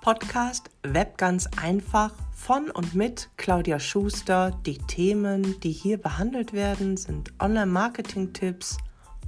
Podcast 0.00 0.70
Web 0.82 1.18
ganz 1.18 1.46
einfach 1.60 2.14
von 2.34 2.70
und 2.70 2.94
mit 2.94 3.28
Claudia 3.36 3.78
Schuster. 3.78 4.58
Die 4.64 4.78
Themen, 4.78 5.60
die 5.60 5.72
hier 5.72 5.98
behandelt 5.98 6.54
werden, 6.54 6.96
sind 6.96 7.32
Online-Marketing-Tipps 7.38 8.78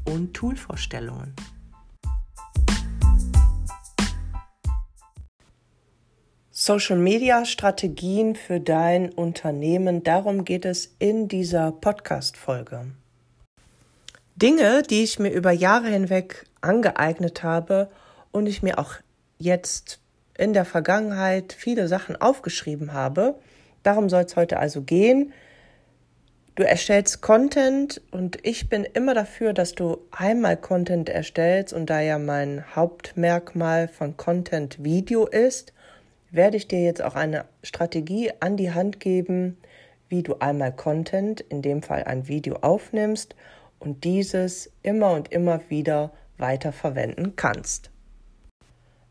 und 0.07 0.33
Toolvorstellungen. 0.33 1.37
Social 6.51 6.97
Media 6.97 7.45
Strategien 7.45 8.35
für 8.35 8.59
dein 8.59 9.11
Unternehmen, 9.11 10.03
darum 10.03 10.47
geht 10.47 10.65
es 10.65 10.95
in 10.99 11.29
dieser 11.29 11.73
Podcast-Folge. 11.73 12.93
Dinge, 14.37 14.83
die 14.83 15.03
ich 15.03 15.19
mir 15.19 15.33
über 15.33 15.53
Jahre 15.53 15.89
hinweg 15.89 16.47
angeeignet 16.63 17.43
habe 17.43 17.91
und 18.31 18.47
ich 18.47 18.63
mir 18.63 18.79
auch 18.79 18.95
jetzt 19.39 19.99
in 20.37 20.53
der 20.53 20.65
Vergangenheit 20.65 21.53
viele 21.53 21.89
Sachen 21.89 22.21
aufgeschrieben 22.21 22.93
habe. 22.93 23.37
Darum 23.83 24.09
soll 24.09 24.25
es 24.25 24.37
heute 24.37 24.59
also 24.59 24.83
gehen. 24.83 25.33
Du 26.55 26.65
erstellst 26.65 27.23
Content 27.23 28.03
und 28.11 28.39
ich 28.43 28.69
bin 28.69 28.85
immer 28.85 29.15
dafür, 29.15 29.55
dass 29.55 29.75
du 29.75 29.99
einmal 30.11 30.59
Content 30.59 31.09
erstellst 31.09 31.73
und 31.73 31.89
da 31.89 32.01
ja 32.01 32.19
mein 32.19 32.77
Hauptmerkmal 32.77 33.89
von 33.89 34.19
Content 34.19 34.85
Video 34.85 35.27
ist, 35.27 35.73
werde 36.31 36.59
ich 36.59 36.69
dir 36.69 36.83
jetzt 36.83 37.03
auch 37.03 37.15
eine 37.15 37.47
Strategie 37.63 38.33
an 38.41 38.59
die 38.59 38.73
Hand 38.73 39.01
geben, 39.01 39.57
wie 40.11 40.23
du 40.23 40.35
einmal 40.41 40.73
Content, 40.73 41.41
in 41.41 41.63
dem 41.63 41.83
Fall 41.83 42.05
ein 42.05 42.29
Video 42.29 42.57
aufnimmst 42.57 43.35
und 43.79 44.05
dieses 44.05 44.71
immer 44.83 45.13
und 45.13 45.33
immer 45.33 45.61
wieder 45.71 46.13
weiter 46.37 46.73
verwenden 46.73 47.35
kannst. 47.35 47.91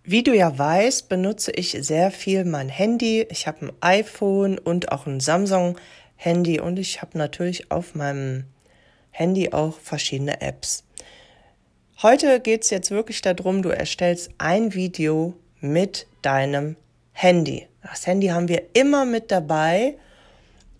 Wie 0.04 0.24
du 0.24 0.36
ja 0.36 0.58
weißt, 0.58 1.10
benutze 1.10 1.52
ich 1.52 1.78
sehr 1.80 2.10
viel 2.10 2.44
mein 2.44 2.70
Handy. 2.70 3.28
Ich 3.30 3.46
habe 3.46 3.68
ein 3.68 3.72
iPhone 3.82 4.58
und 4.58 4.92
auch 4.92 5.06
ein 5.06 5.20
Samsung-Handy 5.20 6.60
und 6.60 6.80
ich 6.80 7.04
habe 7.04 7.20
natürlich 7.20 7.70
auf 7.72 7.94
meinem 7.94 8.46
Handy 9.12 9.54
auch 9.54 9.78
verschiedene 9.78 10.42
Apps. 10.42 10.84
Heute 12.02 12.40
geht 12.40 12.64
es 12.64 12.72
jetzt 12.72 12.90
wirklich 12.90 13.22
darum, 13.22 13.62
du 13.62 13.70
erstellst 13.70 14.32
ein 14.40 14.74
Video 14.74 15.36
mit 15.60 16.08
deinem 16.24 16.78
Handy. 17.12 17.68
Das 17.84 18.08
Handy 18.08 18.28
haben 18.28 18.48
wir 18.48 18.64
immer 18.74 19.06
mit 19.06 19.30
dabei 19.30 19.98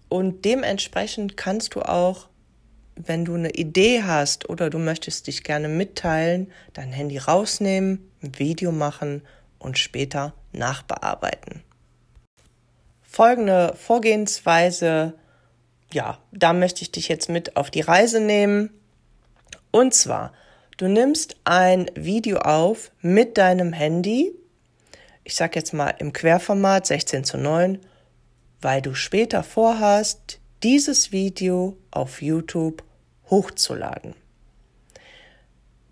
und 0.10 0.46
dementsprechend 0.46 1.38
kannst 1.38 1.76
du 1.76 1.84
auch 1.84 2.28
wenn 3.08 3.26
du 3.26 3.36
eine 3.36 3.52
Idee 3.52 4.04
hast 4.04 4.50
oder 4.50 4.70
du 4.70 4.78
möchtest 4.78 5.28
dich 5.28 5.44
gerne 5.44 5.68
mitteilen, 5.68 6.52
dein 6.74 6.92
Handy 6.92 7.18
rausnehmen, 7.18 8.12
ein 8.22 8.38
Video 8.38 8.72
machen 8.72 9.22
und 9.60 9.78
später 9.78 10.34
nachbearbeiten. 10.52 11.64
Folgende 13.02 13.74
Vorgehensweise, 13.76 15.14
ja, 15.92 16.20
da 16.32 16.54
möchte 16.54 16.82
ich 16.82 16.92
dich 16.92 17.08
jetzt 17.08 17.30
mit 17.30 17.58
auf 17.58 17.70
die 17.70 17.82
Reise 17.82 18.20
nehmen. 18.20 18.70
Und 19.72 19.94
zwar, 19.94 20.34
du 20.78 20.88
nimmst 20.88 21.36
ein 21.44 21.92
Video 21.96 22.38
auf 22.38 22.92
mit 23.02 23.38
deinem 23.38 23.74
Handy, 23.74 24.34
ich 25.24 25.36
sage 25.36 25.60
jetzt 25.60 25.74
mal 25.74 25.94
im 26.00 26.14
Querformat 26.14 26.88
16 26.88 27.24
zu 27.24 27.38
9, 27.38 27.80
weil 28.62 28.82
du 28.82 28.94
später 28.94 29.44
vorhast, 29.44 30.40
dieses 30.64 31.12
Video 31.12 31.78
auf 31.92 32.22
YouTube 32.22 32.84
hochzuladen. 33.32 34.14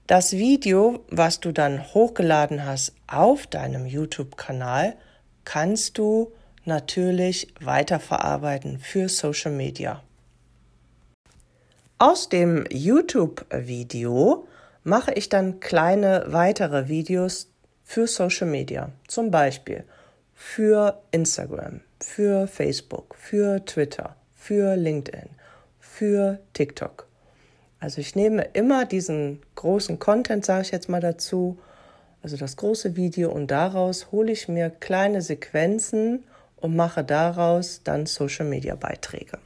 Das 0.05 0.33
Video, 0.33 1.05
was 1.09 1.39
du 1.39 1.51
dann 1.51 1.93
hochgeladen 1.93 2.65
hast 2.65 2.93
auf 3.07 3.47
deinem 3.47 3.85
YouTube-Kanal, 3.85 4.95
kannst 5.45 5.97
du 5.97 6.31
natürlich 6.65 7.53
weiterverarbeiten 7.61 8.79
für 8.79 9.07
Social 9.09 9.51
Media. 9.51 10.03
Aus 11.97 12.29
dem 12.29 12.65
YouTube-Video 12.71 14.47
mache 14.83 15.13
ich 15.13 15.29
dann 15.29 15.59
kleine 15.59 16.25
weitere 16.27 16.87
Videos 16.87 17.51
für 17.83 18.07
Social 18.07 18.47
Media, 18.47 18.91
zum 19.07 19.31
Beispiel 19.31 19.83
für 20.33 21.01
Instagram, 21.11 21.81
für 21.99 22.47
Facebook, 22.47 23.15
für 23.15 23.65
Twitter, 23.65 24.15
für 24.33 24.75
LinkedIn, 24.75 25.29
für 25.79 26.39
TikTok. 26.53 27.08
Also 27.79 28.01
ich 28.01 28.15
nehme 28.15 28.43
immer 28.53 28.85
diesen 28.85 29.41
großen 29.55 29.99
Content, 29.99 30.45
sage 30.45 30.63
ich 30.63 30.71
jetzt 30.71 30.89
mal 30.89 30.99
dazu, 30.99 31.57
also 32.21 32.35
das 32.35 32.57
große 32.57 32.95
Video 32.95 33.31
und 33.31 33.47
daraus 33.47 34.11
hole 34.11 34.31
ich 34.31 34.49
mir 34.49 34.69
kleine 34.69 35.21
Sequenzen 35.21 36.25
und 36.57 36.75
mache 36.75 37.03
daraus 37.03 37.81
dann 37.83 38.05
Social-Media-Beiträge. 38.05 39.37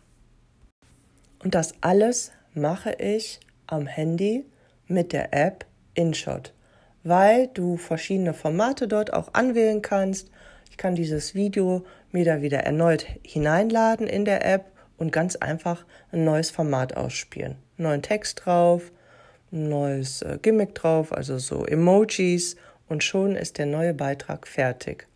Und 1.44 1.54
das 1.54 1.76
alles 1.82 2.32
mache 2.54 2.94
ich 2.94 3.40
am 3.68 3.86
Handy 3.86 4.46
mit 4.88 5.14
der 5.14 5.34
App 5.34 5.66
InShot, 5.94 6.54
weil 7.04 7.48
du 7.48 7.78
verschiedene 7.78 8.34
Formate 8.34 8.88
dort 8.88 9.14
auch 9.14 9.34
anwählen 9.34 9.84
kannst. 9.84 10.32
Ich 10.72 10.78
kann 10.78 10.96
dieses 10.96 11.36
Video 11.36 11.86
mir 12.12 12.26
da 12.26 12.42
wieder 12.42 12.60
erneut 12.60 13.06
hineinladen 13.24 14.08
in 14.08 14.26
der 14.26 14.44
App 14.46 14.73
und 14.98 15.12
ganz 15.12 15.36
einfach 15.36 15.86
ein 16.12 16.24
neues 16.24 16.52
Format 16.52 16.96
ausspielen. 16.96 17.56
Neuen 17.78 18.02
Text 18.02 18.46
drauf, 18.46 18.92
neues 19.52 20.22
äh, 20.22 20.38
Gimmick 20.42 20.76
drauf, 20.76 21.12
also 21.14 21.38
so 21.38 21.66
Emojis 21.66 22.56
und 22.88 23.04
schon 23.04 23.36
ist 23.36 23.58
der 23.58 23.66
neue 23.66 23.94
Beitrag 23.94 24.48
fertig. 24.48 25.08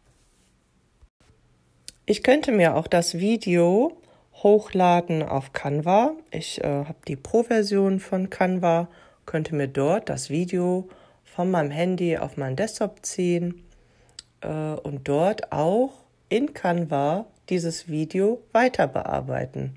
Ich 2.06 2.24
könnte 2.24 2.52
mir 2.52 2.76
auch 2.76 2.88
das 2.88 3.16
Video 3.16 3.98
hochladen 4.44 5.24
auf 5.24 5.54
Canva. 5.54 6.14
Ich 6.32 6.64
äh, 6.64 6.68
habe 6.68 6.98
die 7.08 7.16
Pro-Version 7.16 8.00
von 8.00 8.30
Canva, 8.30 8.88
könnte 9.26 9.56
mir 9.56 9.68
dort 9.68 10.10
das 10.10 10.30
Video 10.30 10.88
von 11.24 11.52
meinem 11.52 11.72
Handy 11.72 12.18
auf 12.18 12.38
meinen 12.38 12.56
Desktop 12.56 13.06
ziehen 13.06 13.66
äh, 14.42 14.48
und 14.48 15.08
dort 15.08 15.52
auch 15.52 15.92
in 16.30 16.54
Canva 16.54 17.26
dieses 17.50 17.88
Video 17.88 18.44
weiter 18.52 18.88
bearbeiten. 18.88 19.76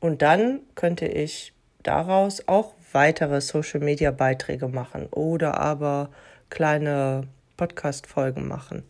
Und 0.00 0.22
dann 0.22 0.60
könnte 0.74 1.06
ich 1.06 1.52
daraus 1.82 2.46
auch 2.46 2.74
weitere 2.92 3.40
Social-Media-Beiträge 3.40 4.68
machen 4.68 5.06
oder 5.10 5.60
aber 5.60 6.10
kleine 6.50 7.22
Podcast-Folgen 7.56 8.46
machen. 8.46 8.84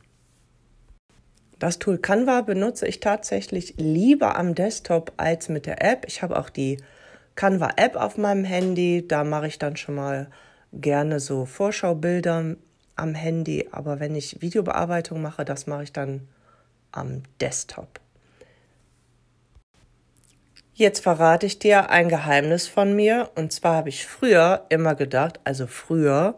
Das 1.59 1.81
Tool 1.81 1.99
Canva 1.99 2.43
benutze 2.43 2.87
ich 2.87 3.01
tatsächlich 3.01 3.75
lieber 3.79 4.37
am 4.37 4.55
Desktop 4.55 5.13
als 5.17 5.49
mit 5.49 5.67
der 5.67 5.83
App. 5.83 6.05
Ich 6.07 6.23
habe 6.23 6.39
auch 6.39 6.51
die 6.51 6.79
Canva-App 7.35 7.97
auf 7.97 8.17
meinem 8.17 8.45
Handy. 8.45 9.05
Da 9.07 9.25
mache 9.25 9.49
ich 9.49 9.59
dann 9.59 9.77
schon 9.77 9.97
mal 9.97 10.29
gerne 10.73 11.19
so 11.19 11.47
Vorschaubilder 11.47 12.57
am 12.95 13.15
Handy. 13.15 13.69
Aber 13.73 13.99
wenn 13.99 14.15
ich 14.15 14.41
Videobearbeitung 14.41 15.21
mache, 15.21 15.45
das 15.45 15.67
mache 15.67 15.83
ich 15.85 15.93
dann 15.93 16.29
am 16.99 17.23
Desktop. 17.41 18.01
Jetzt 20.75 21.01
verrate 21.03 21.45
ich 21.47 21.59
dir 21.59 21.91
ein 21.91 22.09
Geheimnis 22.09 22.69
von 22.69 22.95
mir. 22.95 23.31
Und 23.35 23.53
zwar 23.53 23.75
habe 23.75 23.89
ich 23.89 24.07
früher 24.07 24.65
immer 24.69 24.95
gedacht, 24.95 25.41
also 25.43 25.67
früher, 25.67 26.37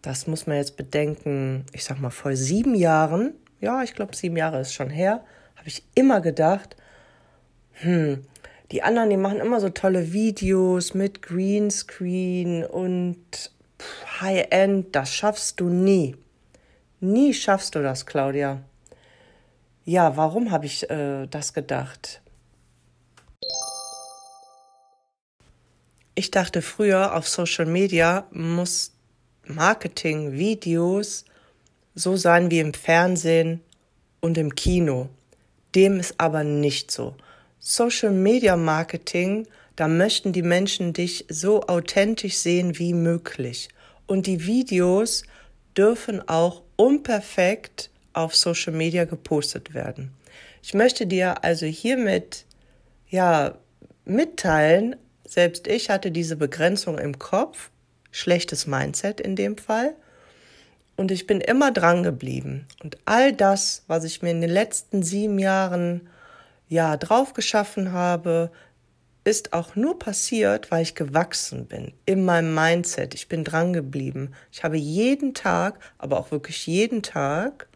das 0.00 0.26
muss 0.26 0.46
man 0.46 0.56
jetzt 0.56 0.78
bedenken, 0.78 1.66
ich 1.72 1.84
sag 1.84 2.00
mal 2.00 2.08
vor 2.08 2.34
sieben 2.34 2.74
Jahren, 2.74 3.34
ja, 3.60 3.82
ich 3.82 3.94
glaube 3.94 4.16
sieben 4.16 4.36
Jahre 4.36 4.60
ist 4.60 4.72
schon 4.72 4.88
her, 4.88 5.22
habe 5.56 5.68
ich 5.68 5.82
immer 5.94 6.22
gedacht, 6.22 6.76
hm, 7.72 8.24
die 8.70 8.82
anderen, 8.82 9.10
die 9.10 9.18
machen 9.18 9.40
immer 9.40 9.60
so 9.60 9.68
tolle 9.68 10.14
Videos 10.14 10.94
mit 10.94 11.20
Greenscreen 11.20 12.64
und 12.64 13.52
High-End, 14.20 14.96
das 14.96 15.12
schaffst 15.12 15.60
du 15.60 15.68
nie. 15.68 16.16
Nie 17.00 17.34
schaffst 17.34 17.74
du 17.74 17.82
das, 17.82 18.06
Claudia. 18.06 18.62
Ja, 19.86 20.16
warum 20.16 20.50
habe 20.50 20.64
ich 20.64 20.88
äh, 20.88 21.26
das 21.26 21.52
gedacht? 21.52 22.22
Ich 26.14 26.30
dachte 26.30 26.62
früher, 26.62 27.14
auf 27.14 27.28
Social 27.28 27.66
Media 27.66 28.26
muss 28.30 28.92
Marketing, 29.46 30.32
Videos 30.32 31.26
so 31.94 32.16
sein 32.16 32.50
wie 32.50 32.60
im 32.60 32.72
Fernsehen 32.72 33.60
und 34.20 34.38
im 34.38 34.54
Kino. 34.54 35.10
Dem 35.74 36.00
ist 36.00 36.14
aber 36.18 36.44
nicht 36.44 36.90
so. 36.90 37.14
Social 37.58 38.12
Media 38.12 38.56
Marketing, 38.56 39.46
da 39.76 39.86
möchten 39.86 40.32
die 40.32 40.42
Menschen 40.42 40.94
dich 40.94 41.26
so 41.28 41.62
authentisch 41.64 42.36
sehen 42.36 42.78
wie 42.78 42.94
möglich. 42.94 43.68
Und 44.06 44.26
die 44.26 44.46
Videos 44.46 45.24
dürfen 45.76 46.26
auch 46.26 46.62
unperfekt 46.76 47.90
auf 48.14 48.34
Social 48.34 48.72
Media 48.72 49.04
gepostet 49.04 49.74
werden. 49.74 50.12
Ich 50.62 50.72
möchte 50.74 51.06
dir 51.06 51.44
also 51.44 51.66
hiermit 51.66 52.46
ja 53.08 53.58
mitteilen, 54.04 54.96
selbst 55.26 55.66
ich 55.66 55.90
hatte 55.90 56.10
diese 56.10 56.36
Begrenzung 56.36 56.98
im 56.98 57.18
Kopf, 57.18 57.70
schlechtes 58.10 58.66
Mindset 58.66 59.20
in 59.20 59.36
dem 59.36 59.58
Fall. 59.58 59.94
Und 60.96 61.10
ich 61.10 61.26
bin 61.26 61.40
immer 61.40 61.72
dran 61.72 62.02
geblieben. 62.02 62.66
Und 62.82 62.98
all 63.04 63.32
das, 63.32 63.82
was 63.88 64.04
ich 64.04 64.22
mir 64.22 64.30
in 64.30 64.40
den 64.40 64.50
letzten 64.50 65.02
sieben 65.02 65.38
Jahren 65.38 66.08
ja 66.68 66.96
drauf 66.96 67.32
geschaffen 67.32 67.92
habe, 67.92 68.52
ist 69.24 69.52
auch 69.52 69.74
nur 69.74 69.98
passiert, 69.98 70.70
weil 70.70 70.82
ich 70.82 70.94
gewachsen 70.94 71.66
bin 71.66 71.92
in 72.06 72.24
meinem 72.24 72.54
Mindset. 72.54 73.14
Ich 73.14 73.28
bin 73.28 73.42
dran 73.42 73.72
geblieben. 73.72 74.32
Ich 74.52 74.62
habe 74.62 74.76
jeden 74.76 75.34
Tag, 75.34 75.80
aber 75.98 76.18
auch 76.18 76.30
wirklich 76.30 76.66
jeden 76.66 77.02
Tag 77.02 77.66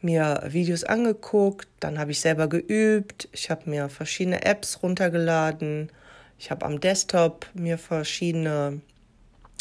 mir 0.00 0.42
Videos 0.46 0.84
angeguckt, 0.84 1.68
dann 1.80 1.98
habe 1.98 2.12
ich 2.12 2.20
selber 2.20 2.48
geübt, 2.48 3.28
ich 3.32 3.50
habe 3.50 3.68
mir 3.68 3.88
verschiedene 3.88 4.44
Apps 4.44 4.82
runtergeladen, 4.82 5.90
ich 6.38 6.50
habe 6.50 6.64
am 6.64 6.80
Desktop 6.80 7.46
mir 7.54 7.78
verschiedene 7.78 8.80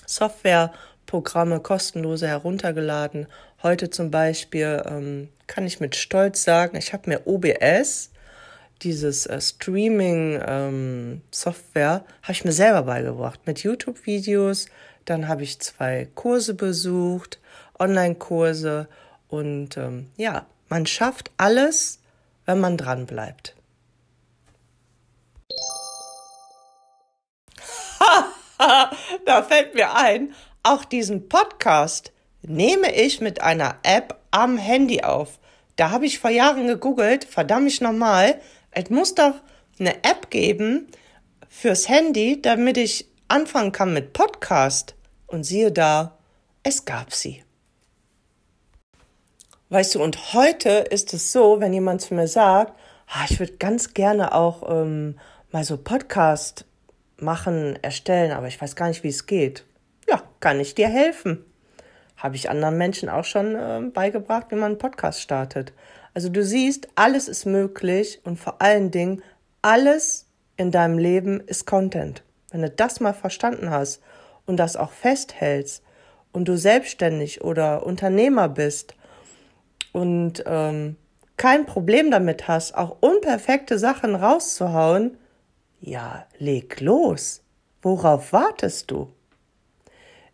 Softwareprogramme 0.06 1.60
kostenlose 1.60 2.28
heruntergeladen. 2.28 3.28
Heute 3.64 3.90
zum 3.90 4.12
Beispiel 4.12 4.84
ähm, 4.86 5.30
kann 5.48 5.66
ich 5.66 5.80
mit 5.80 5.96
Stolz 5.96 6.44
sagen, 6.44 6.78
ich 6.78 6.94
habe 6.94 7.10
mir 7.10 7.26
OBS, 7.26 8.12
dieses 8.84 9.26
äh, 9.26 9.42
Streaming-Software, 9.42 12.04
ähm, 12.06 12.14
habe 12.22 12.32
ich 12.32 12.46
mir 12.46 12.52
selber 12.52 12.84
beigebracht 12.84 13.40
mit 13.46 13.64
YouTube-Videos. 13.64 14.68
Dann 15.06 15.28
habe 15.28 15.42
ich 15.44 15.60
zwei 15.60 16.08
Kurse 16.14 16.54
besucht, 16.54 17.40
Online-Kurse 17.80 18.88
und 19.28 19.78
ähm, 19.78 20.10
ja, 20.18 20.46
man 20.70 20.86
schafft 20.86 21.32
alles, 21.38 22.00
wenn 22.46 22.60
man 22.60 22.78
dran 22.78 23.06
bleibt. 23.06 23.56
da 29.26 29.44
fällt 29.44 29.74
mir 29.76 29.94
ein, 29.96 30.34
auch 30.64 30.86
diesen 30.86 31.30
Podcast 31.30 32.12
nehme 32.42 32.94
ich 32.94 33.22
mit 33.22 33.42
einer 33.42 33.78
App 33.84 34.20
am 34.32 34.58
Handy 34.58 35.02
auf. 35.02 35.40
Da 35.76 35.92
habe 35.92 36.06
ich 36.06 36.20
vor 36.20 36.30
Jahren 36.30 36.68
gegoogelt, 36.68 37.26
verdammt 37.26 37.68
ich 37.68 37.82
nochmal, 37.82 38.42
es 38.72 38.90
muss 38.90 39.16
doch 39.16 39.36
eine 39.80 40.04
App 40.04 40.30
geben 40.30 40.88
fürs 41.50 41.88
Handy, 41.90 42.42
damit 42.42 42.78
ich 42.78 43.08
anfangen 43.28 43.72
kann 43.72 43.94
mit 43.94 44.14
Podcast. 44.14 44.96
Und 45.28 45.44
siehe 45.44 45.72
da, 45.72 46.18
es 46.64 46.86
gab 46.86 47.14
sie. 47.14 47.44
Weißt 49.70 49.96
du, 49.96 50.02
und 50.02 50.34
heute 50.34 50.70
ist 50.70 51.14
es 51.14 51.34
so, 51.34 51.60
wenn 51.60 51.74
jemand 51.74 52.00
zu 52.00 52.14
mir 52.14 52.30
sagt, 52.30 52.72
ah, 53.08 53.26
ich 53.30 53.38
würde 53.38 53.58
ganz 53.58 53.94
gerne 53.94 54.34
auch 54.34 54.64
ähm, 54.70 55.20
mal 55.52 55.66
so 55.66 55.76
Podcast 55.76 56.64
machen, 57.18 57.78
erstellen, 57.82 58.32
aber 58.32 58.48
ich 58.48 58.62
weiß 58.62 58.78
gar 58.78 58.88
nicht, 58.88 59.04
wie 59.04 59.10
es 59.10 59.26
geht. 59.26 59.66
Ja, 60.08 60.24
kann 60.40 60.62
ich 60.62 60.74
dir 60.74 60.88
helfen. 60.88 61.44
Habe 62.16 62.38
ich 62.38 62.50
anderen 62.50 62.78
Menschen 62.78 63.10
auch 63.10 63.26
schon 63.26 63.56
äh, 63.56 63.82
beigebracht, 63.94 64.46
wie 64.52 64.56
man 64.56 64.72
einen 64.72 64.78
Podcast 64.78 65.20
startet. 65.20 65.74
Also 66.14 66.30
du 66.30 66.46
siehst, 66.46 66.88
alles 66.96 67.28
ist 67.28 67.46
möglich 67.46 68.22
und 68.24 68.40
vor 68.40 68.62
allen 68.62 68.90
Dingen, 68.90 69.22
alles 69.62 70.28
in 70.56 70.72
deinem 70.72 70.98
Leben 70.98 71.42
ist 71.42 71.68
Content. 71.68 72.24
Wenn 72.52 72.62
du 72.62 72.70
das 72.70 73.02
mal 73.02 73.14
verstanden 73.14 73.70
hast 73.70 74.02
und 74.46 74.56
das 74.56 74.78
auch 74.78 74.92
festhältst 74.92 75.84
und 76.32 76.48
du 76.48 76.58
selbstständig 76.58 77.42
oder 77.44 77.86
Unternehmer 77.86 78.48
bist 78.48 78.94
und 79.98 80.44
ähm, 80.46 80.96
kein 81.38 81.66
Problem 81.66 82.12
damit 82.12 82.48
hast, 82.48 82.78
auch 82.78 82.98
unperfekte 83.00 83.80
Sachen 83.80 84.14
rauszuhauen, 84.14 85.18
ja, 85.82 86.28
leg 86.38 86.80
los. 86.82 87.42
Worauf 87.82 88.32
wartest 88.32 88.92
du? 88.92 89.12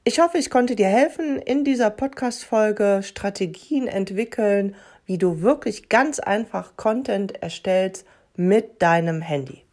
Ich 0.04 0.20
hoffe, 0.20 0.38
ich 0.38 0.50
konnte 0.50 0.76
dir 0.76 0.88
helfen, 0.88 1.40
in 1.40 1.64
dieser 1.64 1.92
Podcast-Folge 1.92 3.04
Strategien 3.04 3.88
entwickeln, 3.88 4.76
wie 5.06 5.18
du 5.18 5.42
wirklich 5.42 5.88
ganz 5.88 6.20
einfach 6.20 6.76
Content 6.76 7.42
erstellst 7.42 8.06
mit 8.36 8.82
deinem 8.82 9.22
Handy. 9.22 9.64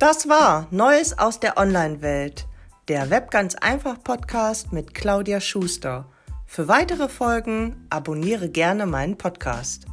Das 0.00 0.30
war 0.30 0.66
Neues 0.70 1.18
aus 1.18 1.40
der 1.40 1.58
Online-Welt, 1.58 2.46
der 2.88 3.10
Web 3.10 3.30
ganz 3.30 3.54
einfach 3.54 4.02
Podcast 4.02 4.72
mit 4.72 4.94
Claudia 4.94 5.42
Schuster. 5.42 6.06
Für 6.46 6.68
weitere 6.68 7.06
Folgen 7.06 7.86
abonniere 7.90 8.48
gerne 8.48 8.86
meinen 8.86 9.18
Podcast. 9.18 9.84